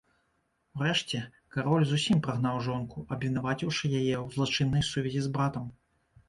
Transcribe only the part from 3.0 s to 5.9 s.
абвінаваціўшы яе ў злачыннай сувязі з братам.